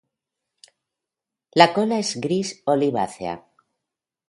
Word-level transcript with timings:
La 1.61 1.67
cola 1.75 1.99
es 2.05 2.15
gris 2.25 2.55
olivácea. 2.75 3.39